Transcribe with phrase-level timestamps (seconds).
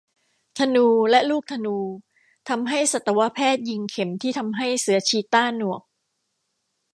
[0.57, 1.77] ธนูและลูกธนู
[2.49, 5.81] ทำให้สัตวแพทย์ยิงเข็มที่ทำให้เสือชีต้าหนวก